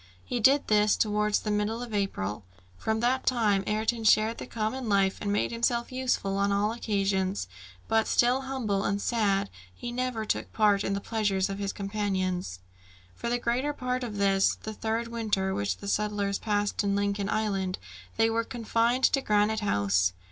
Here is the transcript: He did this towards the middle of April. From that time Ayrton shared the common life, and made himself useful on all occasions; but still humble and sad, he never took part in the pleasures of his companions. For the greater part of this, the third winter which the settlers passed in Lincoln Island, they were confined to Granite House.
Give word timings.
He 0.25 0.39
did 0.39 0.65
this 0.65 0.95
towards 0.97 1.41
the 1.41 1.51
middle 1.51 1.83
of 1.83 1.93
April. 1.93 2.43
From 2.75 3.01
that 3.01 3.23
time 3.27 3.63
Ayrton 3.67 4.03
shared 4.03 4.39
the 4.39 4.47
common 4.47 4.89
life, 4.89 5.19
and 5.21 5.31
made 5.31 5.51
himself 5.51 5.91
useful 5.91 6.37
on 6.39 6.51
all 6.51 6.71
occasions; 6.71 7.47
but 7.87 8.07
still 8.07 8.41
humble 8.41 8.83
and 8.83 8.99
sad, 8.99 9.51
he 9.71 9.91
never 9.91 10.25
took 10.25 10.51
part 10.53 10.83
in 10.83 10.93
the 10.93 11.01
pleasures 11.01 11.51
of 11.51 11.59
his 11.59 11.71
companions. 11.71 12.61
For 13.13 13.29
the 13.29 13.37
greater 13.37 13.73
part 13.73 14.03
of 14.03 14.17
this, 14.17 14.55
the 14.55 14.73
third 14.73 15.07
winter 15.07 15.53
which 15.53 15.77
the 15.77 15.87
settlers 15.87 16.39
passed 16.39 16.83
in 16.83 16.95
Lincoln 16.95 17.29
Island, 17.29 17.77
they 18.17 18.27
were 18.27 18.43
confined 18.43 19.03
to 19.03 19.21
Granite 19.21 19.59
House. 19.59 20.13